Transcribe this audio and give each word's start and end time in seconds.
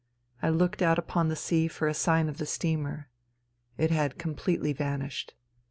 I 0.41 0.49
looked 0.49 0.81
out 0.81 0.97
upon 0.97 1.27
the 1.27 1.35
sea 1.35 1.67
for 1.67 1.87
a 1.87 1.93
sign 1.93 2.27
of 2.27 2.39
the 2.39 2.47
steamer. 2.47 3.09
It 3.77 3.91
had 3.91 4.17
completely 4.17 4.73
vanished. 4.73 5.35